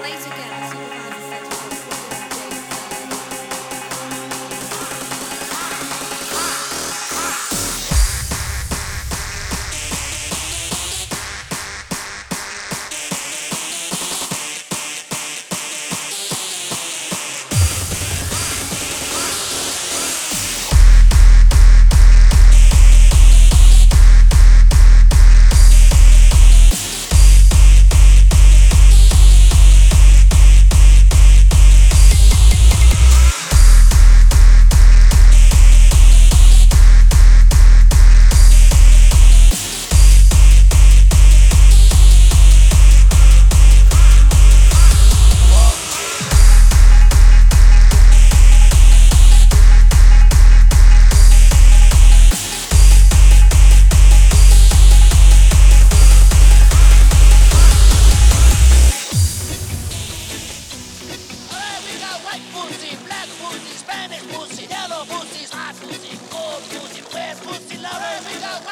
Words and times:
laser 0.00 0.41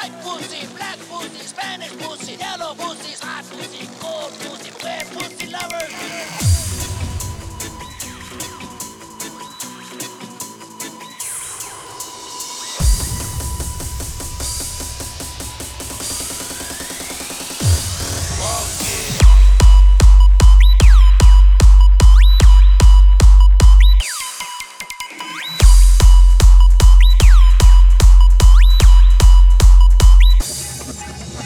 white 0.01 0.23
pussy, 0.23 0.65
black 0.75 0.97
pussy, 1.09 1.45
Spanish 1.45 1.91
pussy, 1.99 2.33
yellow 2.33 2.73
pussy, 2.75 3.13